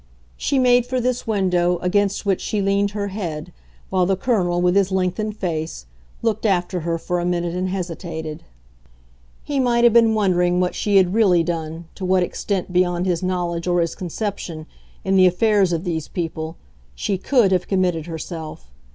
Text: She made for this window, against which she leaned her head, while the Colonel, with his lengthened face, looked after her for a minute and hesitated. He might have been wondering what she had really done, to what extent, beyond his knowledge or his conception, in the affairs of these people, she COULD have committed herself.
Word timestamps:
She 0.35 0.57
made 0.57 0.87
for 0.87 0.99
this 0.99 1.27
window, 1.27 1.77
against 1.77 2.25
which 2.25 2.41
she 2.41 2.59
leaned 2.59 2.89
her 2.97 3.09
head, 3.09 3.53
while 3.91 4.07
the 4.07 4.17
Colonel, 4.17 4.59
with 4.59 4.75
his 4.75 4.91
lengthened 4.91 5.37
face, 5.37 5.85
looked 6.23 6.43
after 6.43 6.79
her 6.79 6.97
for 6.97 7.19
a 7.19 7.23
minute 7.23 7.53
and 7.53 7.69
hesitated. 7.69 8.41
He 9.43 9.59
might 9.59 9.83
have 9.83 9.93
been 9.93 10.15
wondering 10.15 10.59
what 10.59 10.73
she 10.73 10.97
had 10.97 11.13
really 11.13 11.43
done, 11.43 11.85
to 11.93 12.03
what 12.03 12.23
extent, 12.23 12.73
beyond 12.73 13.05
his 13.05 13.21
knowledge 13.21 13.67
or 13.67 13.79
his 13.79 13.93
conception, 13.93 14.65
in 15.05 15.17
the 15.17 15.27
affairs 15.27 15.71
of 15.71 15.83
these 15.83 16.07
people, 16.07 16.57
she 16.95 17.19
COULD 17.19 17.51
have 17.51 17.67
committed 17.67 18.07
herself. 18.07 18.71